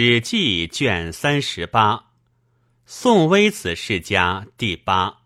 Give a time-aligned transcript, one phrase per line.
[0.00, 2.12] 史记卷三十八，
[2.86, 5.22] 宋微子世家第八。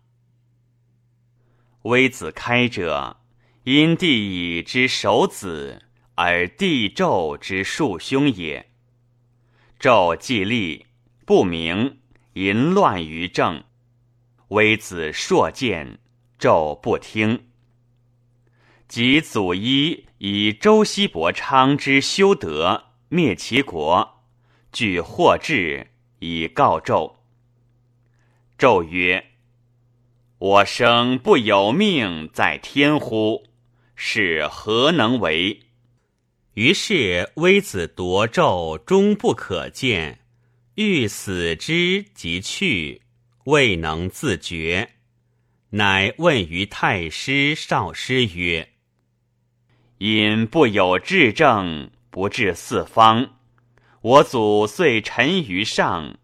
[1.83, 3.17] 微子开者，
[3.65, 5.83] 因帝以之守子，
[6.15, 8.71] 而帝纣之庶兄也。
[9.79, 10.87] 纣既立，
[11.23, 11.99] 不明，
[12.33, 13.63] 淫乱于政。
[14.47, 15.99] 微子硕见，
[16.39, 17.45] 纣不听。
[18.87, 24.12] 及祖伊以周西伯昌之修德，灭其国。
[24.73, 25.87] 具获至
[26.19, 27.13] 以告纣。
[28.57, 29.23] 纣曰
[30.39, 33.43] ：“我生不有命在天乎？
[33.95, 35.61] 是何能为？”
[36.55, 40.19] 于是微子夺纣，终不可见。
[40.75, 43.01] 欲死之即去，
[43.45, 44.89] 未能自决，
[45.69, 48.69] 乃问于太师、少师曰
[49.99, 53.35] ：“因不有治政，不治四方。”
[54.03, 56.15] 我祖遂沉于上，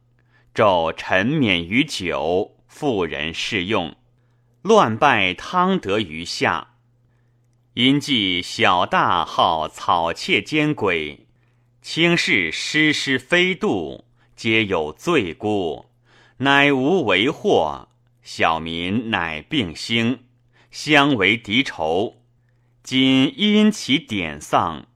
[0.54, 3.96] 纣沉湎于酒，妇人适用，
[4.62, 6.76] 乱败汤德于下。
[7.76, 11.28] 因记小大好草窃奸鬼，
[11.82, 14.04] 轻视师师非度，
[14.36, 15.86] 皆有罪辜，
[16.40, 17.88] 乃无为祸。
[18.22, 20.26] 小民乃并兴，
[20.70, 22.22] 相为敌仇。
[22.84, 24.88] 今因其典丧。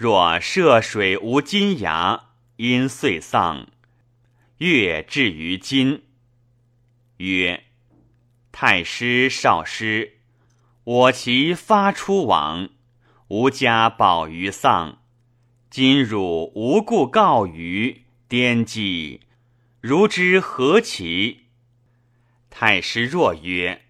[0.00, 3.66] 若涉水无金牙，因遂丧。
[4.58, 6.04] 月至于今。
[7.16, 7.64] 曰：
[8.52, 10.18] 太师、少师，
[10.84, 12.68] 我其发出往，
[13.26, 15.00] 吾家保于丧。
[15.68, 19.22] 今汝无故告于颠记，
[19.80, 21.46] 如之何其？
[22.50, 23.82] 太师若曰：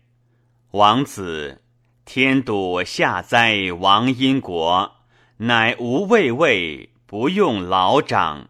[0.70, 1.61] 王子，
[2.06, 4.95] 天笃下灾亡因国。
[5.41, 8.48] 乃无畏畏，不用老长。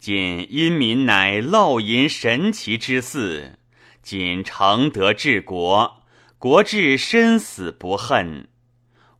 [0.00, 3.58] 今因民乃漏淫神奇之祀，
[4.02, 6.02] 仅承德治国，
[6.38, 8.48] 国治身死不恨。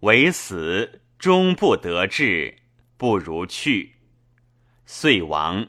[0.00, 2.56] 唯死终不得志，
[2.96, 3.96] 不如去。
[4.86, 5.68] 遂亡。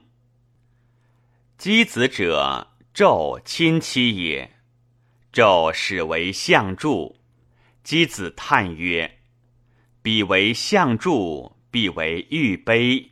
[1.60, 4.54] 箕子者，纣亲戚也。
[5.34, 7.18] 纣始为相助。
[7.84, 9.15] 箕子叹曰。
[10.06, 13.10] 彼为相助，必为玉碑。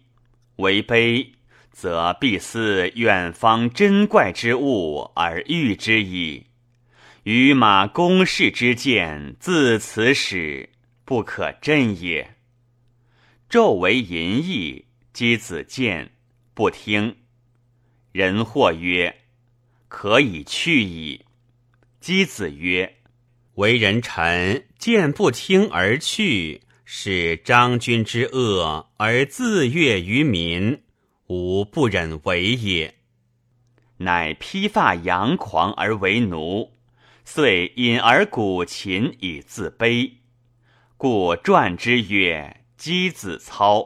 [0.57, 1.31] 为碑，
[1.71, 6.45] 则必思远方珍怪之物而喻之矣。
[7.23, 10.69] 与马公事之见，自此始，
[11.03, 12.35] 不可振也。
[13.49, 16.11] 纣为淫逸，箕子见
[16.53, 17.15] 不听。
[18.11, 19.15] 人或曰
[19.89, 21.25] ：“可以去矣。”
[21.99, 22.97] 箕子曰
[23.55, 26.61] ：“为人臣，见不听而去。”
[26.95, 30.83] 是张君之恶而自悦于民，
[31.25, 32.93] 吾不忍为也。
[33.97, 36.73] 乃披发扬狂而为奴，
[37.25, 40.17] 遂隐而鼓琴以自卑，
[40.95, 43.79] 故传之曰《箕子操》。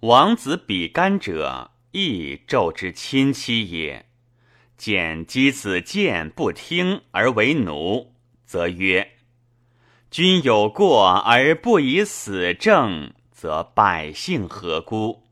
[0.00, 4.04] 王子比干者，亦纣之亲戚也。
[4.76, 8.12] 见箕子见不听而为奴，
[8.44, 9.13] 则曰。
[10.14, 15.24] 君有过而不以死正，则百姓何辜？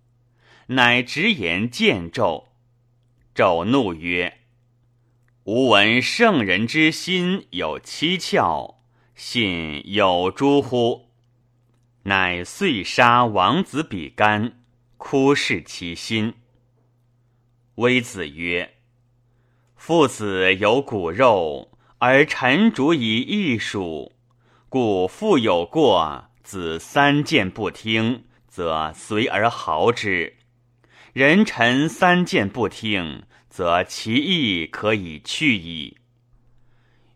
[0.67, 2.47] 乃直言见纣。
[3.33, 4.39] 纣怒曰
[5.47, 8.79] ：“吾闻圣人之心有七窍，
[9.15, 11.11] 信有诸乎？”
[12.03, 14.65] 乃遂杀王子比干，
[14.97, 16.35] 哭视其心。
[17.77, 18.75] 微子曰
[19.79, 24.11] ：“父子有骨肉，而臣主以艺术。”
[24.73, 30.33] 故父有过，子三谏不听，则随而豪之；
[31.13, 35.99] 人臣三谏不听，则其意可以去矣。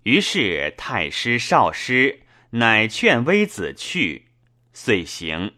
[0.03, 4.27] 于是太师、少师乃劝微子去，
[4.75, 5.55] 遂行。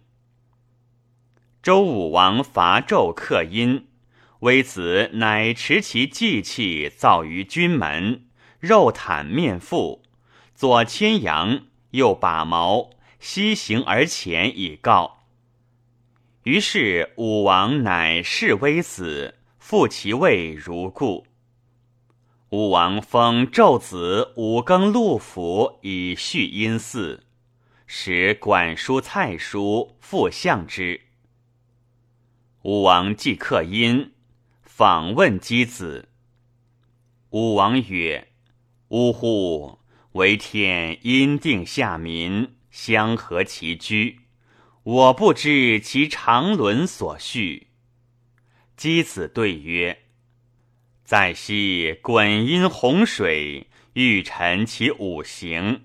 [1.60, 3.88] 周武王伐纣克殷，
[4.38, 8.28] 微子乃持其祭器造于军门，
[8.60, 10.02] 肉袒面覆，
[10.54, 11.64] 左牵羊。
[11.90, 12.90] 又把矛
[13.20, 15.18] 西行而前以告。
[16.44, 21.26] 于是武王乃示微子，复其位如故。
[22.50, 27.24] 武王封纣子五更禄府以续殷祀，
[27.86, 31.02] 使管叔、蔡叔复相之。
[32.62, 34.12] 武王既克殷，
[34.62, 36.08] 访问箕子。
[37.30, 38.28] 武王曰
[38.88, 39.77] ：“呜呼！”
[40.12, 44.20] 为天因定下民，相合其居。
[44.82, 47.68] 我不知其长伦所序。
[48.76, 49.98] 箕子对曰
[51.04, 55.82] ：“在昔滚阴洪水，欲陈其五行。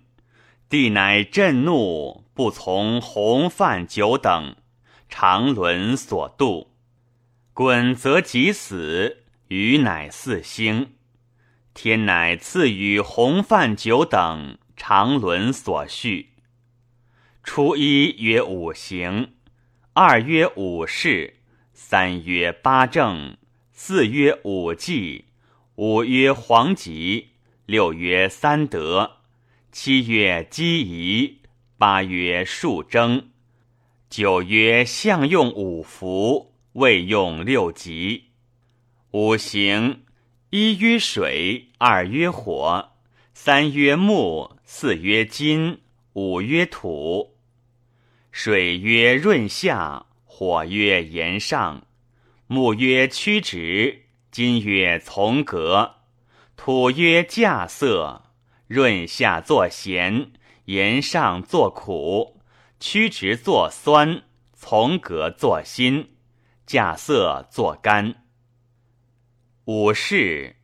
[0.70, 4.56] 帝乃震怒，不从洪范九等，
[5.10, 6.72] 常伦所度。
[7.54, 10.94] 滚则即死，余乃四星。
[11.74, 16.30] 天乃赐予红范九等，常伦所序。
[17.44, 19.34] 初一曰五行，
[19.94, 21.38] 二曰五事，
[21.74, 23.36] 三曰八正，
[23.72, 25.26] 四曰五纪，
[25.76, 27.30] 五曰黄吉，
[27.66, 29.18] 六曰三德。
[29.72, 31.40] 七曰积仪，
[31.80, 33.30] 八曰数征，
[34.08, 38.26] 九曰象用五福，未用六吉。
[39.10, 40.03] 五行：
[40.56, 42.92] 一曰水，二曰火，
[43.34, 45.80] 三曰木，四曰金，
[46.14, 47.36] 五曰土。
[48.32, 51.88] 水曰润下，火曰炎上，
[52.46, 55.96] 木曰曲直，金曰从革，
[56.56, 58.26] 土曰稼色。
[58.68, 60.34] 润下作咸，
[60.66, 62.40] 炎上作苦，
[62.80, 64.22] 曲直作酸，
[64.54, 66.12] 从革作辛，
[66.68, 68.23] 稼色作甘。
[69.66, 70.58] 五事：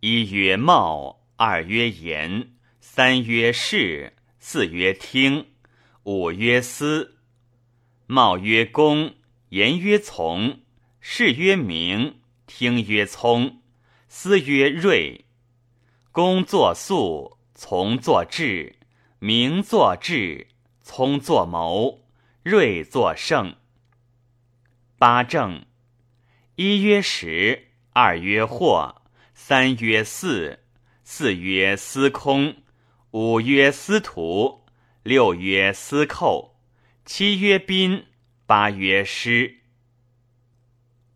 [0.00, 5.48] 一曰貌，二曰言，三曰士，四曰听，
[6.04, 7.18] 五曰思。
[8.06, 9.14] 貌曰公，
[9.50, 10.60] 言曰从，
[11.00, 13.60] 事曰明，听曰聪，
[14.08, 15.26] 思曰睿。
[16.10, 17.36] 公作素。
[17.58, 18.76] 从作智，
[19.18, 20.48] 明作智，
[20.82, 22.06] 聪作谋，
[22.42, 23.56] 睿作圣。
[24.98, 25.64] 八正：
[26.56, 28.94] 一曰时，二曰惑，
[29.32, 30.58] 三曰四，
[31.02, 32.56] 四曰司空，
[33.12, 34.66] 五曰司徒，
[35.02, 36.60] 六曰司寇，
[37.06, 38.04] 七曰宾，
[38.44, 39.60] 八曰师。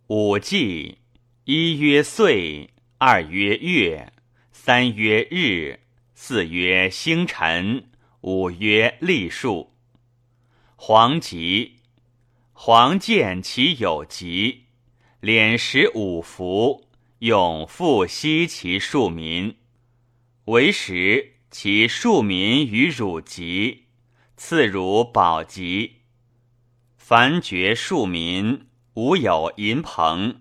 [0.07, 1.01] 五季：
[1.45, 4.15] 一曰岁，二曰月，
[4.51, 5.81] 三曰日。
[6.15, 7.91] 四曰星辰，
[8.23, 9.75] 五曰历数。
[10.77, 11.77] 黄极，
[12.55, 14.65] 黄见其有吉，
[15.23, 16.87] 敛食五福，
[17.19, 19.55] 永复息其庶民。
[20.47, 23.85] 为时其庶民于汝吉，
[24.39, 25.97] 赐汝宝吉。
[26.97, 30.41] 凡绝庶民，无有银朋，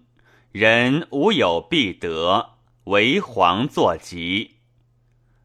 [0.53, 2.51] 人无有必得，
[2.85, 4.59] 为黄作吉。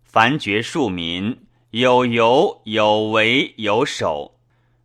[0.05, 4.39] 凡绝庶民，有由有为有守，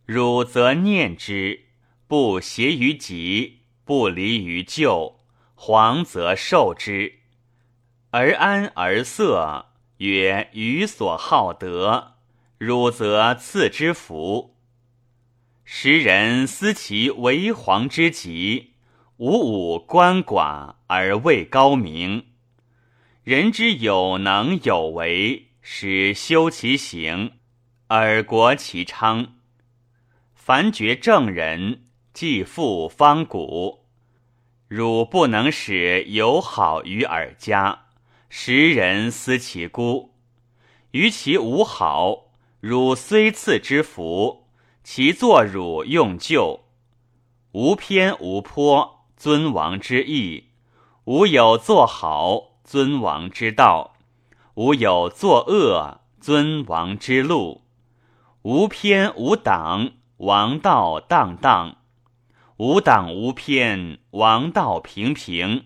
[0.06, 1.66] 汝则念之，
[2.08, 5.20] 不邪于己，不离于旧，
[5.54, 7.20] 黄则受之。
[8.10, 9.66] 而安而色，
[9.98, 12.14] 曰予所好德，
[12.58, 14.56] 汝则赐之福。
[15.64, 18.72] 时人思其为皇之极，
[19.18, 22.26] 五五官寡而未高明。
[23.22, 27.32] 人之有能有为，使修其行，
[27.86, 29.34] 而国其昌。
[30.34, 33.84] 凡绝正人，既富方古。
[34.68, 37.86] 汝不能使友好于尔家，
[38.28, 40.14] 时人思其孤。
[40.92, 42.26] 于其无好，
[42.60, 44.46] 汝虽赐之福，
[44.84, 46.60] 其作汝用旧。
[47.52, 50.44] 无偏无颇，尊王之义；
[51.04, 52.50] 无有作好。
[52.62, 53.96] 尊王之道，
[54.54, 57.62] 无有作恶；尊王之路，
[58.42, 61.78] 无偏无党，王道荡荡；
[62.60, 65.62] 无党无偏，王道平平；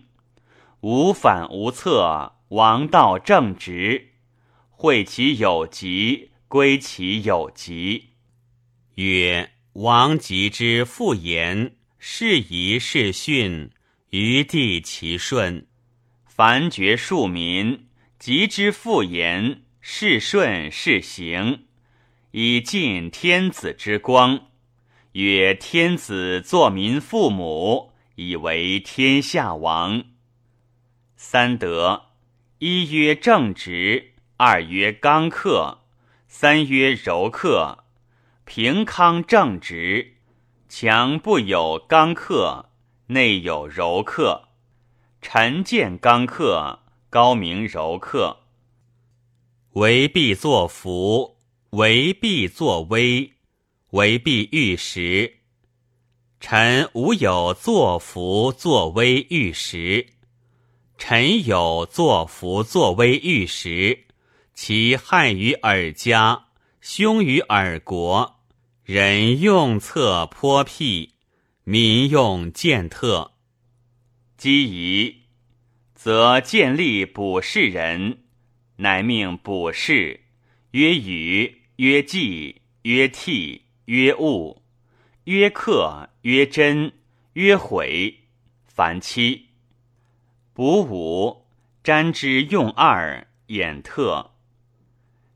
[0.79, 4.13] 无反无侧，王道正直。
[4.69, 8.11] 会其有极，归其有极。
[8.93, 13.71] 曰：王吉之复言，是宜是训，
[14.11, 15.67] 余地其顺。
[16.25, 17.87] 凡绝庶民，
[18.17, 21.65] 及之复言，是顺是行，
[22.31, 24.47] 以尽天子之光。
[25.15, 30.03] 曰：天子作民父母，以为天下王。
[31.15, 32.07] 三德：
[32.59, 35.79] 一曰正直，二曰刚克，
[36.27, 37.85] 三曰柔克。
[38.43, 40.17] 平康正直，
[40.67, 42.71] 强不有刚克，
[43.07, 44.49] 内有柔克。
[45.21, 46.79] 臣见刚克，
[47.09, 48.39] 高明柔克。
[49.75, 51.37] 为必作福，
[51.69, 53.34] 为必作威，
[53.95, 55.37] 为必欲时。
[56.41, 60.07] 臣无有作福作威欲时，
[60.97, 64.03] 臣有作福作威欲时，
[64.53, 66.47] 其害于尔家，
[66.81, 68.41] 凶于尔国。
[68.83, 71.13] 人用策颇辟，
[71.63, 73.31] 民用践特。
[74.35, 75.21] 姬仪，
[75.95, 78.25] 则建立卜士人，
[78.75, 80.25] 乃命卜士，
[80.71, 84.63] 曰禹，曰季，曰替，曰物，
[85.25, 86.91] 曰克，曰真，
[87.33, 88.21] 曰悔。
[88.65, 89.49] 凡七。
[90.53, 91.45] 卜五，
[91.83, 94.31] 占之用二，衍特。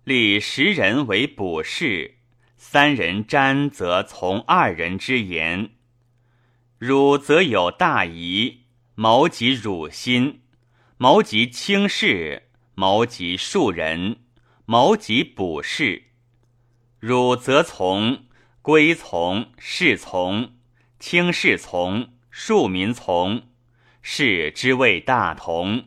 [0.03, 2.15] 立十人为卜士，
[2.57, 5.69] 三人占则从二人之言。
[6.79, 8.61] 汝则有大疑，
[8.95, 10.41] 谋及汝心，
[10.97, 14.17] 谋及轻视，谋及庶人，
[14.65, 16.05] 谋及卜士。
[16.99, 18.25] 汝则从，
[18.69, 20.51] 归从，士从，
[20.99, 23.41] 轻视从，庶民从，
[24.03, 25.85] 是之谓大同，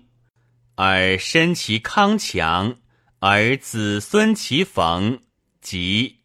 [0.75, 2.79] 而身其康强，
[3.21, 5.21] 而子孙其逢，
[5.61, 6.23] 吉。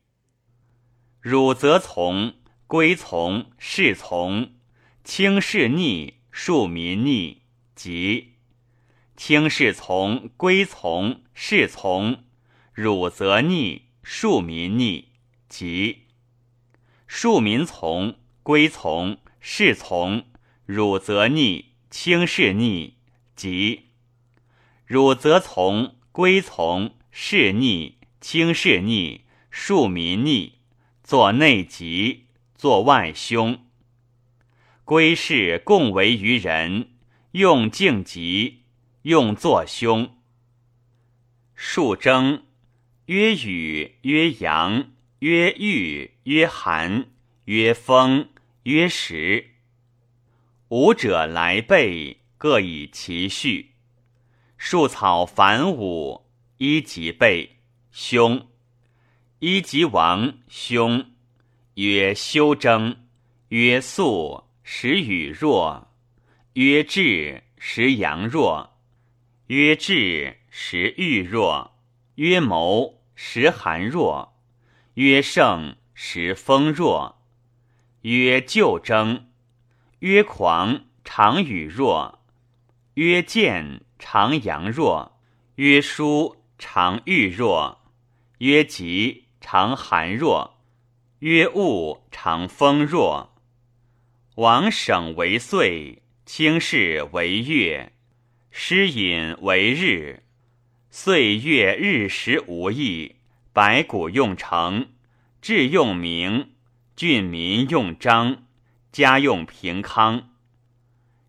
[1.22, 2.34] 汝则从，
[2.66, 4.56] 归从，士从。
[5.04, 7.44] 轻视逆，庶民逆，
[7.76, 8.30] 吉；
[9.16, 12.24] 轻视从，归从，士从；
[12.74, 15.10] 汝则逆，庶民逆，
[15.48, 16.07] 吉；
[17.08, 20.26] 庶民从，归从，士从；
[20.66, 22.96] 汝则逆，轻视逆，
[23.36, 23.84] 吉；
[24.86, 30.60] 汝则从，归从，士逆，轻视逆，庶民逆，
[31.02, 33.60] 作内吉，作外凶。
[34.84, 36.92] 归士共为于人，
[37.32, 38.64] 用敬吉，
[39.04, 40.18] 用作凶。
[41.56, 42.44] 数征，
[43.06, 47.08] 曰雨，曰阳，曰玉，曰寒，
[47.46, 48.30] 曰风，
[48.64, 49.48] 曰时。
[50.68, 53.72] 五者来备，各以其序。
[54.58, 57.58] 树草繁武，一即备，
[57.92, 58.48] 凶。
[59.40, 61.04] 一即亡，凶。
[61.74, 63.08] 曰休征，
[63.50, 64.44] 曰肃。
[64.62, 65.96] 时雨弱，
[66.54, 68.78] 曰至；时阳弱，
[69.48, 71.80] 曰至；时欲弱，
[72.16, 74.37] 曰谋；时寒弱，
[74.98, 77.22] 曰盛；时风弱，
[78.02, 79.28] 曰旧征；
[80.00, 82.24] 曰狂；常雨弱，
[82.96, 85.20] 曰见；常阳弱，
[85.58, 87.80] 曰疏；常欲弱，
[88.40, 90.58] 曰急；常寒弱，
[91.20, 93.36] 曰物；常风弱。
[94.38, 97.92] 王省为岁，轻视为月，
[98.50, 100.24] 诗隐为日。
[100.90, 103.17] 岁月日时无益，
[103.58, 104.90] 百谷用成，
[105.42, 106.52] 治用明，
[106.96, 108.44] 郡民用章，
[108.92, 110.30] 家用平康。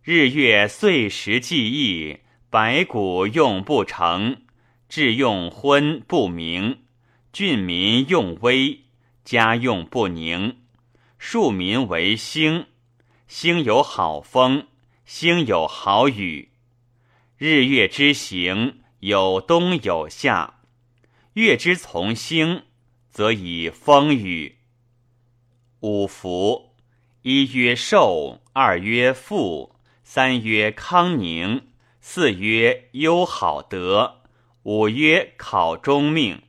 [0.02, 2.18] 日月岁时记忆，
[2.50, 4.42] 百谷用不成，
[4.90, 6.80] 治用昏不明，
[7.32, 8.80] 郡民用微，
[9.24, 10.58] 家用不宁，
[11.18, 12.66] 庶民为兴。
[13.26, 14.66] 星有好风，
[15.06, 16.50] 星有好雨。
[17.38, 20.57] 日月之行，有冬有夏。
[21.38, 22.64] 月之从星，
[23.12, 24.56] 则以风雨。
[25.78, 26.74] 五福：
[27.22, 31.68] 一曰寿，二曰富，三曰康宁，
[32.00, 34.22] 四曰优好德，
[34.64, 36.42] 五曰考中命。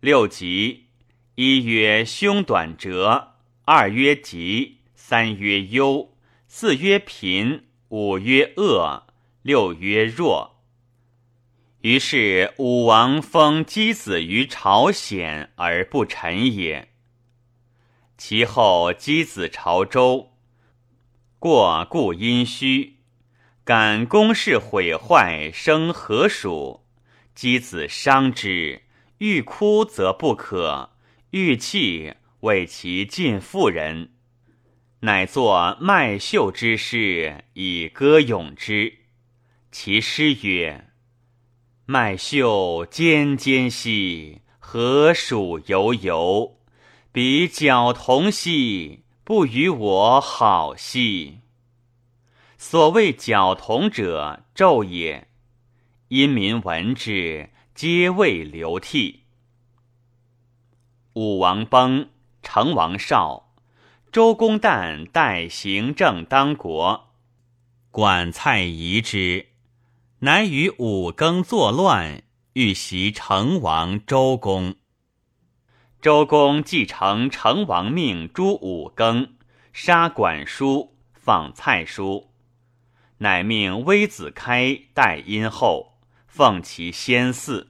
[0.00, 0.86] 六吉：
[1.34, 3.34] 一曰凶短折，
[3.66, 4.78] 二曰吉。
[4.94, 6.16] 三曰忧，
[6.48, 9.02] 四曰贫，五曰恶，
[9.42, 10.61] 六曰弱。
[11.82, 16.90] 于是武王封箕子于朝鲜而不臣也。
[18.16, 20.30] 其后箕子朝周，
[21.40, 22.98] 过故阴虚，
[23.64, 26.84] 感宫室毁坏，生何属？
[27.34, 28.82] 箕子伤之，
[29.18, 30.90] 欲哭则不可，
[31.30, 34.12] 欲泣为其尽妇人。
[35.00, 38.98] 乃作麦秀之诗以歌咏之。
[39.72, 40.90] 其诗曰
[41.92, 46.56] ：“麦秀尖尖兮，何属悠悠？
[47.12, 51.40] 比角童兮，不与我好兮。”
[52.56, 55.28] 所谓角童者，纣也。
[56.08, 59.24] 因民闻之，皆谓流涕。
[61.12, 62.08] 武王崩，
[62.42, 63.52] 成王少。
[64.10, 67.10] 周公旦代行政当国，
[67.90, 69.48] 管蔡夷之，
[70.24, 74.76] 乃与五更作乱，欲袭成王周公。
[76.00, 79.34] 周公继承成王命，诛五更，
[79.72, 82.30] 杀管叔，放蔡叔，
[83.18, 85.94] 乃命微子开代殷后，
[86.28, 87.66] 奉其先嗣，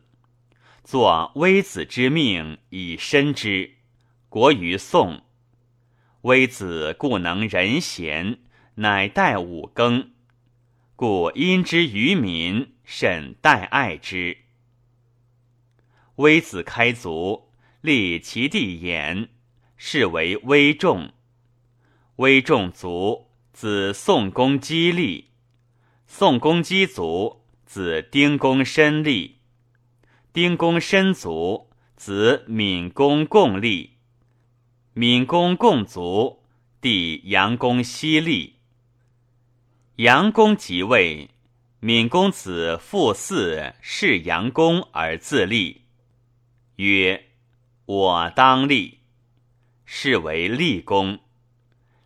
[0.85, 3.77] 作微子之命以申之。
[4.29, 5.23] 国于宋。
[6.21, 8.41] 微子故能仁贤，
[8.75, 10.12] 乃代五更，
[11.03, 14.37] 故因之于民，甚待爱之。
[16.15, 17.49] 微子开族，
[17.81, 19.27] 立其弟衍，
[19.77, 21.11] 是为微仲。
[22.19, 25.31] 微仲族，子宋公姬立。
[26.07, 29.39] 宋公姬族，子丁公申立。
[30.33, 33.95] 丁公申族，子闵公共立。
[34.95, 36.45] 闵公共族，
[36.81, 38.62] 弟杨公西立。
[39.97, 41.29] 杨公即位，
[41.81, 45.83] 闵公子父嗣是杨公而自立。
[46.77, 47.27] 曰：
[47.85, 49.01] 我当立，
[49.85, 51.21] 是为立公。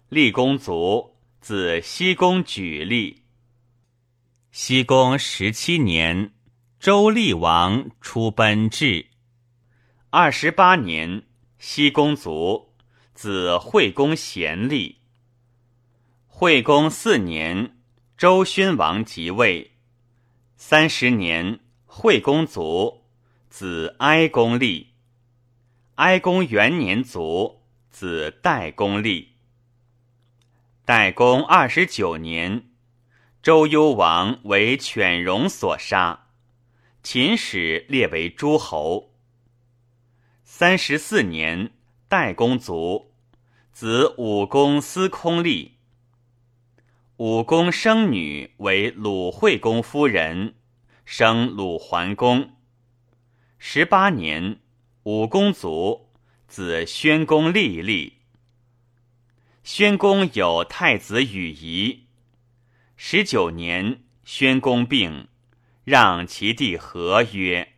[0.08, 3.22] 立公卒，子西公举立。
[4.50, 6.32] 西公十七年，
[6.80, 9.06] 周厉王出奔至。
[10.10, 11.22] 二十八年，
[11.60, 12.74] 西公卒，
[13.14, 14.96] 子惠公贤立。
[16.26, 17.75] 惠公四年，
[18.16, 19.72] 周宣王即位。
[20.56, 23.04] 三十年，惠公卒。
[23.50, 24.94] 子哀公立，
[25.96, 29.36] 哀公元年卒，子代公立。
[30.86, 32.70] 代公二十九年，
[33.42, 36.28] 周幽王为犬戎所杀，
[37.02, 39.14] 秦始列为诸侯。
[40.42, 41.70] 三十四年，
[42.08, 43.12] 代公卒，
[43.72, 45.75] 子武公司空立。
[47.18, 50.54] 武公生女为鲁惠公夫人，
[51.06, 52.50] 生鲁桓公。
[53.58, 54.60] 十八年，
[55.04, 56.10] 武公卒，
[56.46, 58.18] 子宣公立立。
[59.64, 62.04] 宣公有太子与仪。
[62.98, 65.28] 十九年，宣公病，
[65.84, 67.76] 让其弟和曰：“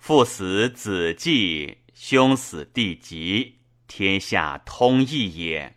[0.00, 5.76] 父死子继，兄死弟及，天下通义也。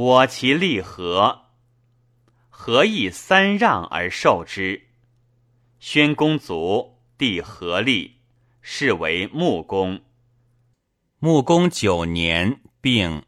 [0.00, 1.46] 我其立何？
[2.48, 4.86] 何以三让而受之？”
[5.80, 6.94] 宣公卒。
[7.18, 8.18] 弟何立，
[8.62, 10.00] 是为穆公。
[11.18, 13.24] 穆公九年病，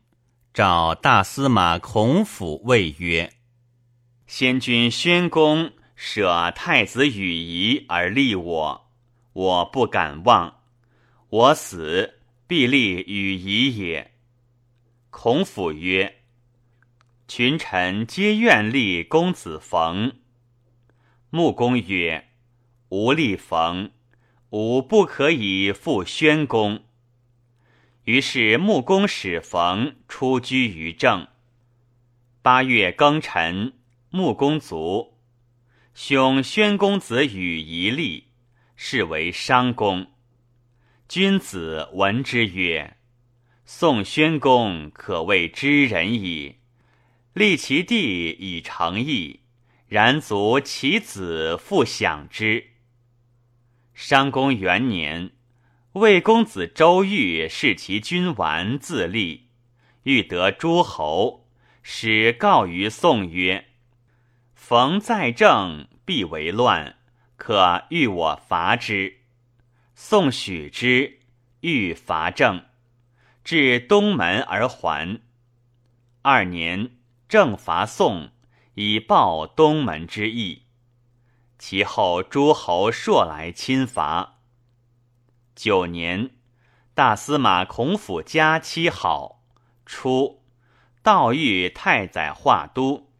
[0.54, 3.32] 召大司马孔府谓曰
[4.28, 8.90] ：“先君宣公舍太子与仪而立我，
[9.32, 10.60] 我不敢忘。
[11.30, 14.12] 我死，必立与仪也。”
[15.10, 16.18] 孔府曰
[17.32, 20.16] ：“群臣皆愿立公子冯。”
[21.30, 22.26] 穆公曰。
[22.88, 23.92] 吾立冯，
[24.48, 26.82] 吾不可以复宣公。
[28.02, 31.28] 于是穆公使冯出居于政。
[32.42, 33.74] 八月庚辰，
[34.10, 35.16] 穆公卒。
[35.94, 38.32] 兄宣公子与一立，
[38.74, 40.08] 是为商公。
[41.06, 42.96] 君子闻之曰
[43.64, 46.56] ：“宋宣公可谓知人矣。
[47.32, 49.40] 立其弟以成义，
[49.86, 52.68] 然卒其子复享之。”
[53.94, 55.32] 商公元年，
[55.92, 59.48] 魏公子周瑜视其君完自立，
[60.04, 61.46] 欲得诸侯，
[61.82, 63.66] 使告于宋曰
[64.54, 66.96] ：“逢在政，必为乱，
[67.36, 69.18] 可欲我伐之。”
[69.94, 71.18] 宋许之，
[71.60, 72.64] 欲伐郑，
[73.44, 75.20] 至东门而还。
[76.22, 76.92] 二年，
[77.30, 78.32] 正伐宋，
[78.74, 80.64] 以报东门之役。
[81.60, 84.40] 其后诸侯硕来侵伐。
[85.54, 86.30] 九年，
[86.92, 89.44] 大司马孔府家妻好，
[89.86, 90.42] 初，
[91.04, 93.12] 道遇太宰华都，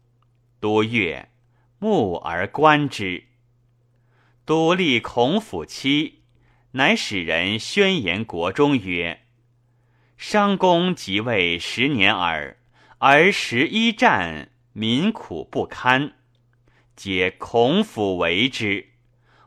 [0.59, 1.31] 都曰
[1.79, 3.29] ：“目而观之。”
[4.43, 6.23] 都立孔府妻，
[6.71, 9.21] 乃使人宣言国中曰
[10.17, 12.57] ：“商公即位十年耳，
[13.03, 16.13] 而十一战，民苦不堪。”
[16.95, 18.89] 皆孔府为之，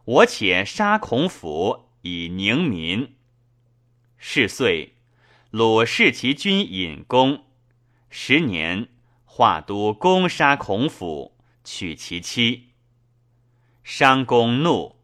[0.04, 3.14] 我且杀孔府以宁民。
[4.18, 4.94] 是岁，
[5.52, 7.44] 鲁弑其君尹公。
[8.10, 8.88] 十年，
[9.24, 12.70] 华都攻杀孔府，取其妻。
[13.84, 14.96] 商公怒，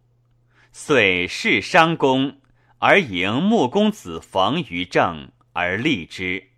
[0.72, 2.40] 遂弑商公，
[2.78, 6.49] 而迎穆公子冯于政，而立之，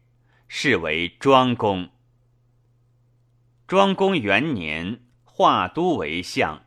[0.54, 1.88] 是为庄公。
[3.66, 5.00] 庄公元年。
[5.24, 6.66] 化都为相。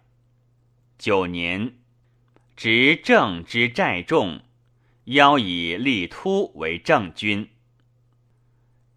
[0.97, 1.77] 九年，
[2.55, 4.41] 执政之寨众，
[5.03, 7.47] 邀以立突为正君。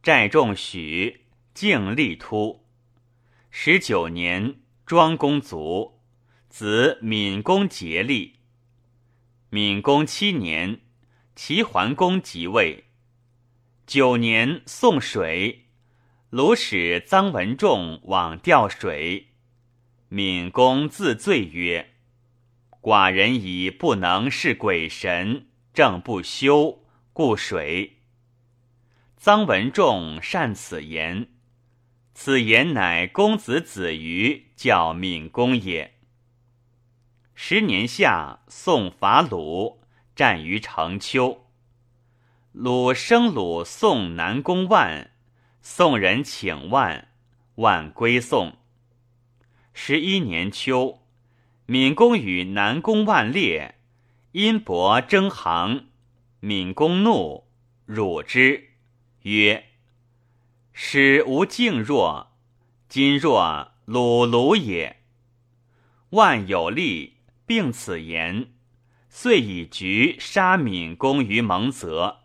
[0.02, 2.64] 寨众许，敬立突。
[3.50, 4.54] 十九年，
[4.86, 6.00] 庄公卒，
[6.48, 8.36] 子闵公竭立。
[9.50, 10.80] 闵公七年，
[11.36, 12.87] 齐桓公即位。
[13.88, 15.64] 九年，宋水，
[16.28, 19.28] 鲁使臧文仲往调水。
[20.10, 21.94] 闵公自罪曰
[22.82, 28.02] ：“寡人以不能事鬼神，正不修，故水。”
[29.18, 31.28] 臧文仲善此言，
[32.12, 35.94] 此言乃公子子瑜教闵公也。
[37.34, 39.80] 十年夏，宋伐鲁，
[40.14, 41.47] 战于城丘。
[42.60, 45.12] 鲁生鲁宋南宫万，
[45.62, 47.06] 宋人请万，
[47.54, 48.56] 万归宋。
[49.72, 50.98] 十一年秋，
[51.66, 53.76] 闵公与南宫万列，
[54.32, 55.86] 因伯争行，
[56.40, 57.44] 闵公怒，
[57.86, 58.70] 辱之，
[59.22, 59.66] 曰
[60.74, 62.32] ：“使无敬若，
[62.88, 64.96] 今若鲁鲁也。”
[66.10, 68.48] 万有力，并此言，
[69.08, 72.17] 遂以局杀闵公于蒙泽。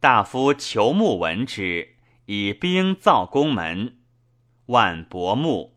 [0.00, 3.98] 大夫求木闻之，以兵造宫门，
[4.64, 5.76] 万伯木。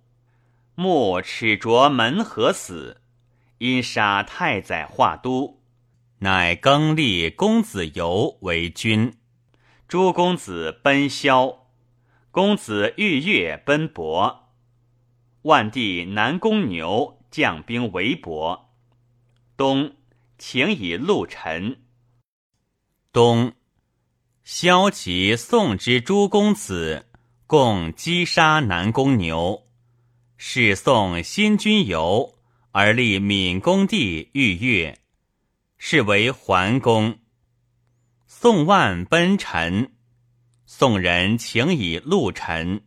[0.76, 3.02] 木齿着门合死，
[3.58, 5.60] 因杀太宰华都，
[6.20, 9.14] 乃更立公子游为君。
[9.90, 11.68] 诸公子奔萧，
[12.32, 14.54] 公子玉月奔伯。
[15.42, 18.70] 万帝南宫牛将兵围伯。
[19.58, 19.98] 冬，
[20.38, 21.82] 请以陆陈。
[23.12, 23.52] 冬。
[24.44, 27.06] 萧齐宋之诸公子
[27.48, 29.68] 共击杀南宫牛，
[30.36, 32.36] 是宋新君游
[32.72, 35.00] 而立闵公帝玉月，
[35.78, 37.20] 是为桓公。
[38.28, 39.94] 宋万奔臣，
[40.66, 42.82] 宋人请以陆陈。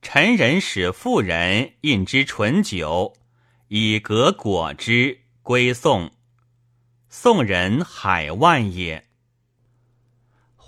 [0.00, 3.12] 陈人使妇人饮之醇酒，
[3.66, 6.12] 以革果之，归宋。
[7.08, 9.07] 宋人海万也。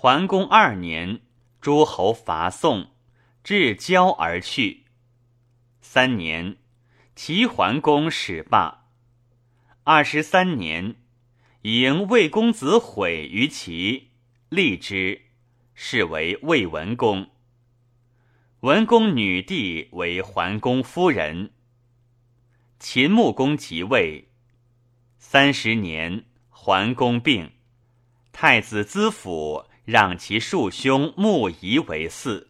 [0.03, 1.21] 桓公二年，
[1.61, 2.89] 诸侯伐宋，
[3.43, 4.85] 至交而去。
[5.79, 6.57] 三年，
[7.15, 8.87] 齐桓公始罢。
[9.83, 10.95] 二十三年，
[11.61, 14.09] 迎魏公子毁于齐，
[14.49, 15.21] 立之，
[15.75, 17.29] 是为魏文公。
[18.61, 21.51] 文公女弟为桓公夫人。
[22.79, 24.29] 秦穆公即位。
[25.19, 27.51] 三十年，桓公病，
[28.31, 29.67] 太子资府。
[29.83, 32.47] 让其庶兄穆仪为嗣。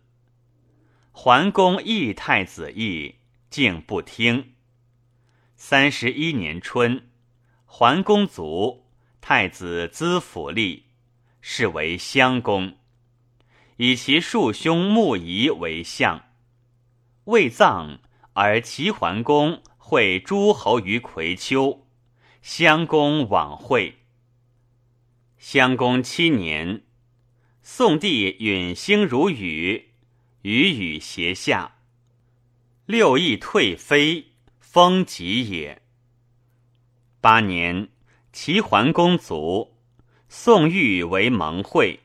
[1.11, 3.15] 桓公义太子义，
[3.49, 4.53] 竟不听。
[5.55, 7.09] 三十一年春，
[7.65, 8.85] 桓公卒，
[9.21, 10.85] 太子资府立，
[11.41, 12.77] 是为襄公，
[13.77, 16.21] 以其庶兄穆仪为相。
[17.25, 17.99] 未葬，
[18.33, 21.87] 而齐桓公会诸侯于葵丘，
[22.41, 23.99] 襄公往会。
[25.37, 26.83] 襄公七年。
[27.63, 29.89] 宋帝允星如雨，
[30.41, 31.75] 雨雨斜下。
[32.87, 35.79] 六邑退飞，风急也。
[37.21, 37.89] 八年，
[38.33, 39.75] 齐桓公卒，
[40.27, 41.99] 宋玉为盟会。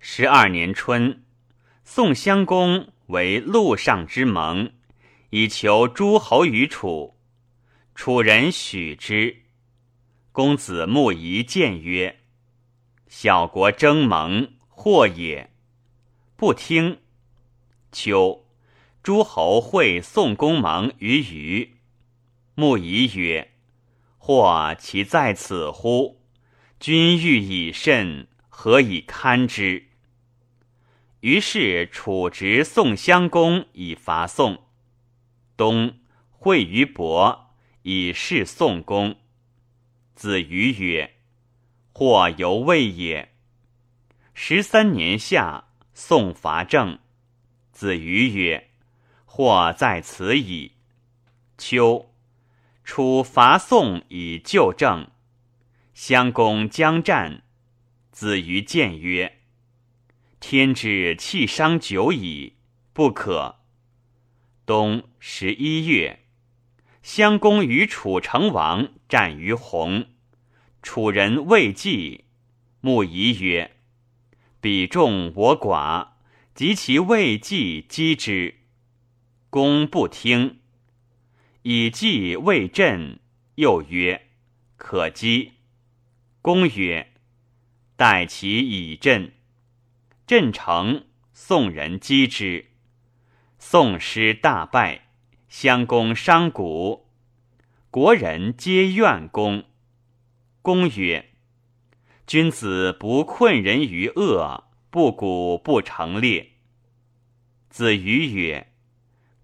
[0.00, 1.22] 十二年春，
[1.84, 4.72] 宋襄公为陆上之盟，
[5.30, 7.16] 以求诸侯于楚。
[7.94, 9.44] 楚人许之。
[10.32, 12.18] 公子穆仪谏曰
[13.06, 15.50] ：“小国争盟。”或也，
[16.36, 16.98] 不听。
[17.90, 18.46] 秋，
[19.02, 21.76] 诸侯会宋公盟于虞。
[22.54, 23.52] 穆仪曰
[24.18, 26.20] ：“或其在此乎？
[26.78, 29.86] 君欲以甚，何以堪之？”
[31.20, 34.62] 于是楚执宋襄公以伐宋。
[35.56, 35.98] 冬，
[36.30, 39.16] 会于伯，以示宋公。
[40.14, 41.14] 子瑜曰
[41.94, 43.32] ：“或犹未也。”
[44.38, 46.98] 十三年夏，宋伐郑。
[47.72, 48.68] 子瑜曰
[49.24, 50.72] ：“或在此矣。”
[51.56, 52.12] 秋，
[52.84, 55.10] 楚伐宋以救郑。
[55.94, 57.44] 襄公将战，
[58.12, 59.38] 子瑜谏曰
[60.38, 62.56] ：“天之气伤久矣，
[62.92, 63.60] 不可。”
[64.66, 66.20] 冬十一月，
[67.02, 70.08] 襄公与楚成王战于洪，
[70.82, 72.26] 楚人未济，
[72.82, 73.72] 穆仪曰。
[74.66, 76.08] 彼众我寡，
[76.52, 78.56] 及其未济击之，
[79.48, 80.58] 公不听。
[81.62, 83.20] 以计未振，
[83.54, 84.26] 又曰
[84.76, 85.52] ：“可击。”
[86.42, 87.12] 公曰
[87.94, 89.34] ：“待其以振。”
[90.26, 92.66] 振成，宋人击之，
[93.60, 95.10] 宋师大败，
[95.48, 97.06] 襄公伤骨，
[97.92, 99.62] 国人皆怨公。
[100.60, 101.35] 公曰。
[102.26, 106.54] 君子不困人于恶，不鼓不成列。
[107.70, 108.72] 子瑜曰：“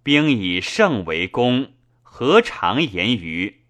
[0.03, 3.63] 兵以胜为功，何尝言于？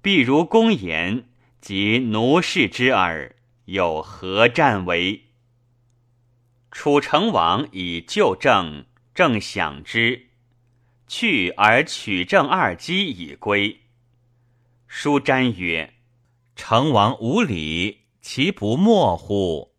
[0.00, 1.28] 必如公言，
[1.60, 5.24] 及奴士之耳，有何战为？
[6.70, 10.28] 楚成王以旧政，正享之，
[11.06, 13.82] 去而取政二姬以归。
[14.86, 15.92] 书瞻曰
[16.56, 19.72] ：“成王无礼，其不莫乎？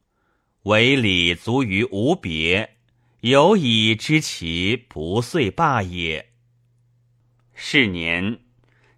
[0.64, 2.78] 唯礼足于无别，
[3.20, 6.32] 有以知其不遂罢也。”
[7.54, 8.40] 是年，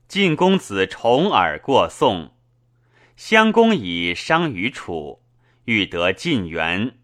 [0.07, 2.31] 晋公子重耳过宋，
[3.17, 5.21] 襄公以伤于楚，
[5.65, 6.99] 欲得晋元。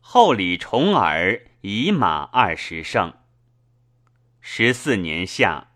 [0.00, 3.14] 后礼重耳以马二十乘。
[4.42, 5.70] 十四年夏，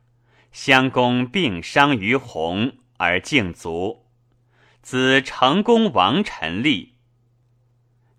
[0.53, 4.05] 襄公病伤于洪而敬卒，
[4.83, 6.95] 子成公王臣立。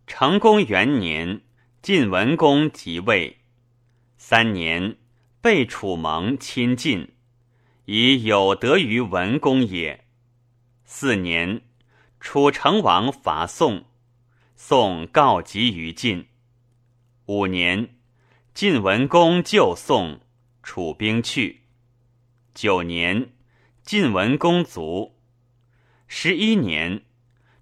[0.05, 1.41] 成公元年，
[1.81, 3.39] 晋文公即位。
[4.17, 4.97] 三年，
[5.41, 7.13] 被楚盟亲晋，
[7.85, 10.05] 以有德于文公也。
[10.85, 11.61] 四年，
[12.19, 13.85] 楚成王伐宋。
[14.55, 16.27] 宋告急于晋。
[17.25, 17.95] 五年，
[18.53, 20.19] 晋文公救宋，
[20.61, 21.61] 楚兵去。
[22.53, 23.31] 九年，
[23.83, 25.15] 晋文公卒。
[26.13, 27.03] 十一年，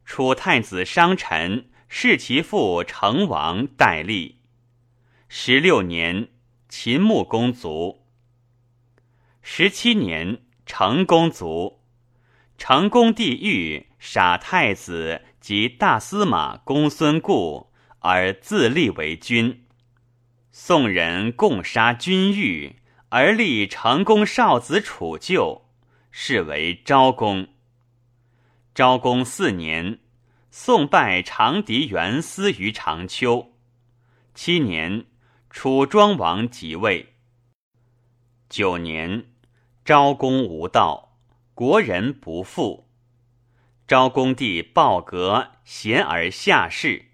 [0.03, 4.39] 楚太子商臣弑其父成王代立。
[5.27, 6.29] 十六年，
[6.67, 8.07] 秦穆公卒。
[9.43, 11.81] 十七年，成公卒。
[12.57, 15.21] 成公帝欲杀太子。
[15.39, 19.63] 及大司马公孙固而自立为君，
[20.51, 22.77] 宋人共杀君欲，
[23.09, 25.69] 而立成公少子楚旧，
[26.11, 27.47] 是为昭公。
[28.73, 29.99] 昭公四年，
[30.51, 33.53] 宋败长狄元思于长丘。
[34.33, 35.05] 七年，
[35.49, 37.15] 楚庄王即位。
[38.47, 39.25] 九年，
[39.83, 41.17] 昭公无道，
[41.53, 42.89] 国人不复。
[43.85, 47.07] 昭公帝暴革，贤而下士。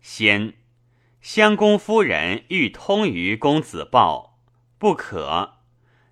[0.00, 0.54] 先，
[1.20, 4.40] 襄公夫人欲通于公子豹，
[4.78, 5.58] 不可，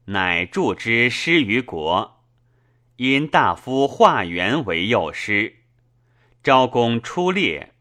[0.07, 2.22] 乃助之失于国。
[3.03, 5.57] 因大夫华元为右师。
[6.41, 7.73] 昭公出猎，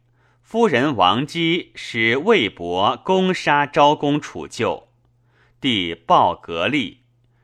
[0.42, 4.88] 夫人王姬使魏伯攻杀昭公楚旧，
[5.60, 7.02] 帝暴革立，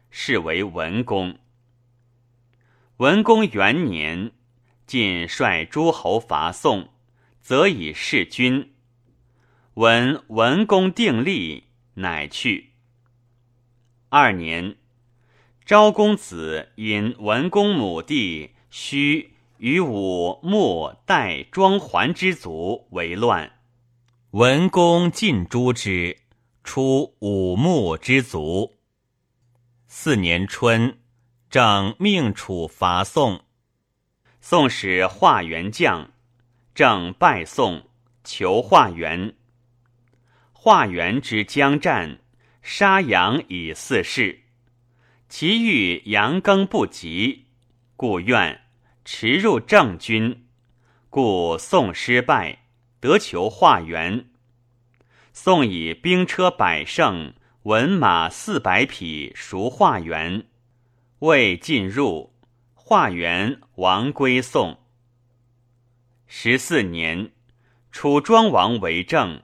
[0.10, 1.38] 是为文公。
[2.98, 4.32] 文公元年。
[4.88, 6.90] 晋率诸侯伐宋，
[7.42, 8.74] 则以弑君。
[9.76, 12.72] 闻文公定立，乃去。
[14.10, 14.78] 二年，
[15.68, 23.52] 昭公子因文公母弟须与武穆代庄桓之族为乱，
[24.32, 26.20] 文公尽诛之，
[26.64, 28.78] 出武穆之族。
[29.90, 31.00] 四年春，
[31.50, 33.42] 正命楚伐宋。
[34.40, 36.12] 宋使化元将，
[36.74, 37.90] 正拜宋，
[38.24, 39.36] 求化元。
[40.54, 42.22] 化元之将战，
[42.62, 44.44] 杀羊以四事。
[45.30, 47.48] 其欲阳更不及，
[47.96, 48.62] 故愿
[49.04, 50.46] 驰入郑军，
[51.10, 52.64] 故宋失败，
[53.00, 54.30] 得求化元。
[55.34, 60.48] 宋以兵车百乘，文马四百匹赎化元，
[61.20, 62.34] 未进入。
[62.74, 64.80] 化元王归宋。
[66.26, 67.32] 十四年，
[67.92, 69.44] 楚庄王为政，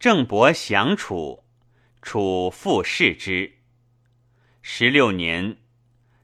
[0.00, 1.44] 郑伯降楚，
[2.02, 3.53] 楚复弑之。
[4.66, 5.58] 十六年，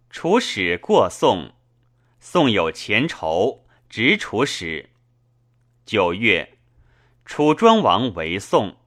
[0.09, 1.53] 楚使过宋，
[2.20, 4.88] 宋有前仇，执楚使。
[5.85, 6.57] 九月，
[7.26, 8.79] 楚庄王为宋。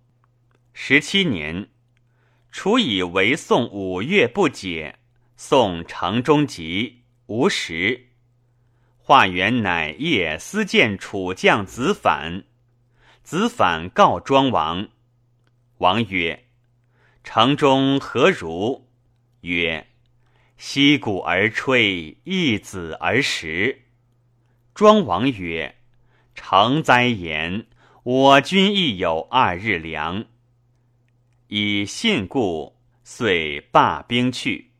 [0.73, 1.69] 十七年，
[2.51, 4.97] 楚以为宋五月不解，
[5.37, 7.03] 宋城中疾。
[7.27, 8.07] 无时，
[8.97, 12.45] 化元乃夜私见楚将子反，
[13.21, 14.89] 子反告庄王，
[15.77, 16.47] 王曰
[17.23, 18.82] ：“城中何如？”
[19.43, 19.87] 曰
[20.57, 23.83] ：“息鼓而吹，一子而食。”
[24.73, 25.75] 庄王曰
[26.33, 27.67] ：“诚哉言！
[28.03, 30.25] 我君亦有二日粮。”
[31.47, 34.71] 以信故，遂罢兵去。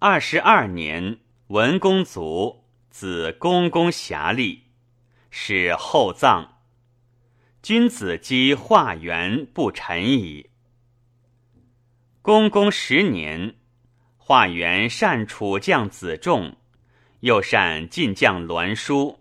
[0.00, 4.64] 二十二年，文公卒，子公公侠立，
[5.30, 6.58] 使后葬。
[7.62, 10.50] 君子积化元不臣矣。
[12.26, 13.54] 公公十年，
[14.16, 16.56] 化元善楚将子仲，
[17.20, 19.20] 又善晋将栾书，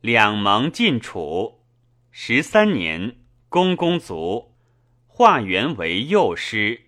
[0.00, 1.60] 两盟晋楚。
[2.10, 3.14] 十三年，
[3.48, 4.56] 公公卒，
[5.06, 6.80] 化元为右师，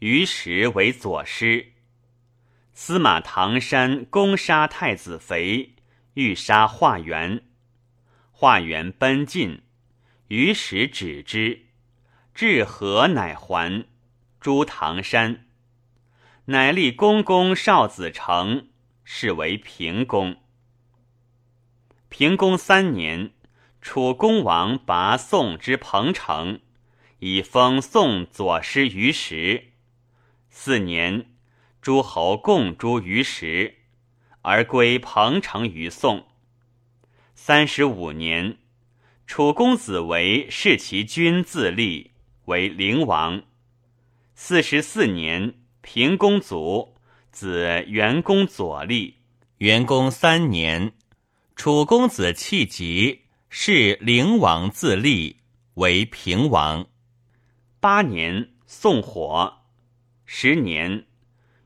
[0.00, 1.72] 于时为左师。
[2.74, 5.74] 司马唐山攻杀太子肥，
[6.12, 7.44] 欲杀化元。
[8.30, 9.62] 化元奔进，
[10.26, 11.62] 于时止之。
[12.34, 13.86] 至河乃还，
[14.40, 15.46] 朱唐山。
[16.46, 18.68] 乃立公公少子成，
[19.04, 20.36] 是为平公。
[22.08, 23.32] 平公三年，
[23.80, 26.60] 楚公王拔宋之彭城，
[27.18, 29.72] 以封宋左师于时。
[30.48, 31.26] 四年。
[31.80, 33.76] 诸侯共诛于时，
[34.42, 36.26] 而归彭城于宋。
[37.34, 38.58] 三十五年，
[39.26, 42.10] 楚公子为弑其君自立，
[42.46, 43.42] 为灵王。
[44.40, 46.94] 四十四年，平公卒，
[47.32, 49.16] 子元公左立。
[49.58, 50.92] 元公三年，
[51.56, 55.40] 楚公子弃疾，是灵王自立，
[55.74, 56.86] 为平王。
[57.80, 59.58] 八年，宋火。
[60.24, 61.06] 十年。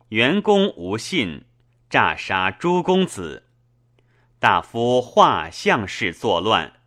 [0.08, 1.44] 元公无信，
[1.90, 3.48] 诈杀诸公子。
[4.38, 6.80] 大夫画相氏作乱，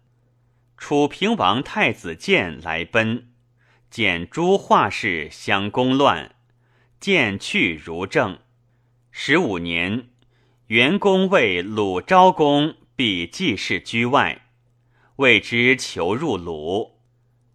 [0.79, 3.29] 楚平王太子建来奔，
[3.89, 6.35] 见诸画氏相攻乱，
[6.99, 8.39] 见去如正。
[9.11, 10.09] 十五年，
[10.67, 14.47] 元公为鲁昭公避季氏居外，
[15.17, 16.99] 谓之求入鲁，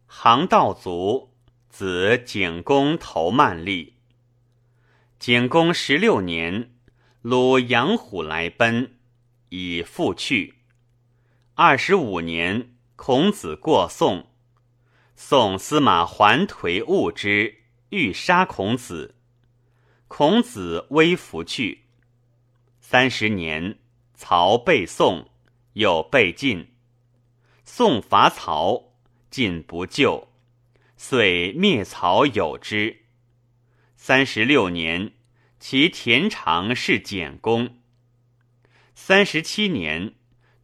[0.07, 1.35] 行道卒，
[1.69, 3.97] 子景公投曼立。
[5.19, 6.71] 景公十六年，
[7.21, 8.97] 鲁阳虎来奔，
[9.51, 10.55] 以复去。
[11.55, 14.30] 二十五年，孔子过宋，
[15.23, 17.59] 宋司马桓颓恶之，
[17.91, 19.17] 欲杀孔子。
[20.09, 21.85] 孔子微服去。
[22.81, 23.79] 三十年，
[24.15, 25.29] 曹被宋，
[25.75, 26.73] 又被晋。
[27.67, 28.95] 宋伐曹，
[29.31, 30.27] 晋不救，
[30.97, 33.03] 遂灭曹有之。
[33.97, 35.13] 三十六年，
[35.61, 37.79] 其田常是简公。
[38.95, 40.15] 三十七年，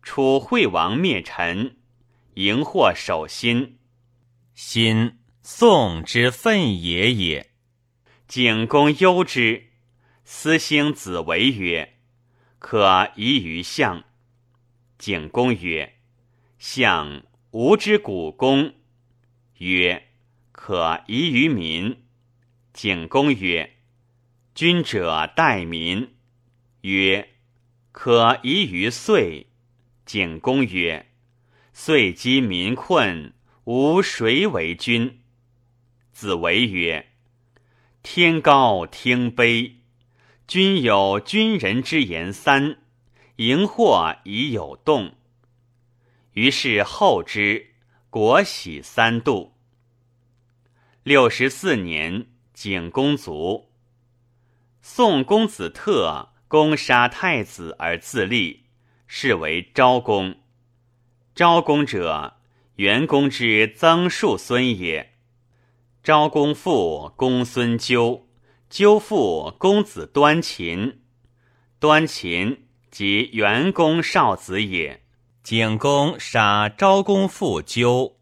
[0.02, 1.76] 楚惠王灭陈，
[2.34, 3.78] 迎获守心。
[4.56, 7.50] 心，宋之分也也。
[8.26, 9.66] 景公忧之，
[10.24, 11.98] 思兴子为曰
[12.58, 14.02] ：“可疑于相。”
[14.96, 15.98] 景公曰
[16.58, 18.72] ：“相吾之古公。”
[19.60, 20.08] 曰
[20.52, 22.04] ：“可疑于民。”
[22.72, 23.76] 景公曰
[24.56, 26.14] ：“君者待民。”
[26.80, 27.28] 曰
[27.92, 29.48] ：“可疑于岁。”
[30.06, 31.12] 景公曰
[31.74, 33.34] ：“岁饥民困，
[33.66, 35.20] 吾谁为君？”
[36.10, 37.06] 子为曰
[38.02, 39.74] ：“天高听卑，
[40.48, 42.78] 君有君人之言三，
[43.36, 45.14] 荧惑已有动。”
[46.34, 47.74] 于是后之，
[48.10, 49.52] 国喜三度。
[51.04, 52.26] 六十四年。
[52.56, 53.70] 景公卒。
[54.80, 58.64] 宋公子特攻杀太子而自立，
[59.06, 60.34] 是为昭公。
[61.34, 62.38] 昭公者，
[62.76, 65.14] 元公之曾庶孙也。
[66.02, 68.26] 昭公父公孙纠，
[68.70, 71.00] 纠父公子端秦，
[71.78, 75.02] 端秦即元公少子也。
[75.42, 78.16] 景公杀昭公父纠，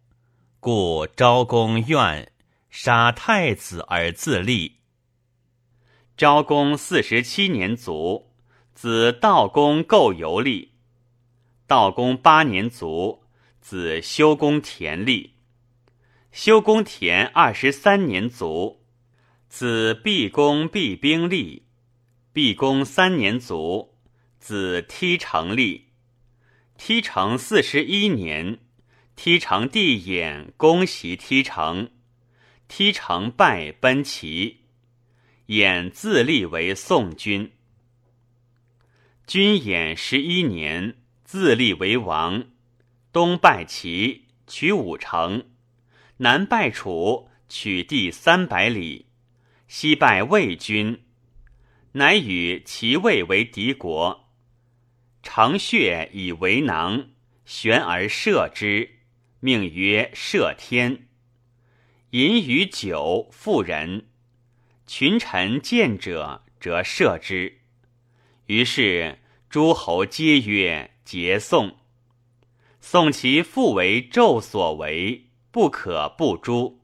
[0.61, 2.31] 故昭公怨。
[2.71, 4.81] 杀太子而自立。
[6.17, 8.33] 昭公四十七年卒，
[8.75, 10.73] 子悼公构游立。
[11.69, 13.24] 道公八年卒，
[13.65, 15.37] 子修公田立。
[16.33, 18.83] 修公田二十三年卒，
[19.49, 21.63] 子毕公毕兵立。
[22.35, 23.95] 毕公三年卒，
[24.39, 25.87] 子梯成立。
[26.77, 28.59] 梯成四十一年，
[29.17, 31.91] 梯成弟偃攻袭梯成。
[32.69, 34.59] 梯成败奔齐，
[35.47, 37.51] 偃自立为宋君。
[39.27, 42.45] 君偃十一年，自立为王。
[43.15, 45.43] 东败齐，取五城；
[46.17, 49.07] 南败楚，取地三百里；
[49.69, 51.01] 西败魏军，
[51.93, 54.33] 乃与齐魏为敌国。
[55.23, 57.11] 城穴以为囊，
[57.47, 58.99] 悬而射之，
[59.39, 61.07] 命曰射天。
[62.11, 64.09] 饮与酒，妇人
[64.89, 67.61] 群臣见者，则射之。
[68.47, 71.77] 于是诸侯皆曰：“桀宋。”
[72.87, 76.83] 宋其父为纣所为，不可不诛。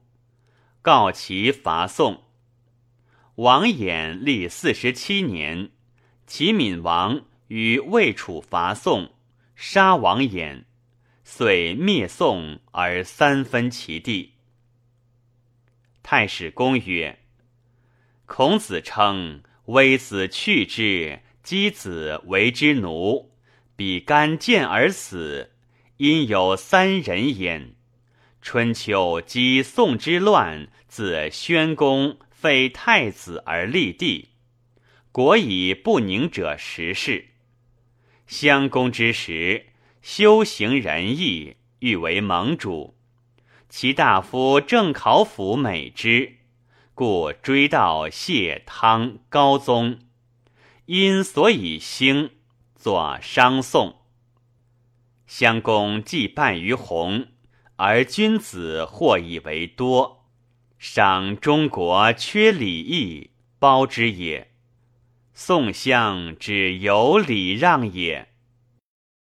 [0.81, 2.23] 告其伐宋。
[3.35, 5.69] 王衍立四十七年，
[6.25, 9.13] 齐闵王与魏楚伐宋，
[9.55, 10.63] 杀王衍，
[11.23, 14.33] 遂灭宋而三分其地。
[16.01, 17.19] 太史公曰
[18.25, 23.31] ：“孔子称微子去之，箕子为之奴，
[23.75, 25.51] 比干见而死，
[26.01, 27.75] 因有三人焉。
[28.41, 34.29] 春秋击宋之乱，自宣公废太子而立帝，
[35.11, 37.27] 国以不宁者十世。
[38.25, 39.67] 襄公之时，
[40.01, 42.95] 修行仁义，欲为盟主，
[43.69, 46.37] 其大夫郑考府美之。
[46.95, 49.99] 故追悼谢汤高宗，
[50.87, 52.31] 因所以兴，
[52.75, 54.00] 作商颂。
[55.33, 57.27] 襄公既败于鸿，
[57.77, 60.25] 而君子或以为多，
[60.77, 64.51] 赏中国缺礼义，包之也。
[65.33, 68.30] 宋襄之有礼让也。